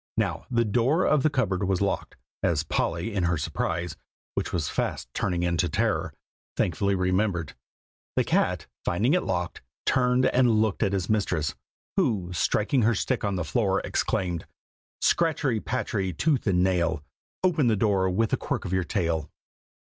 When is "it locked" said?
9.13-9.61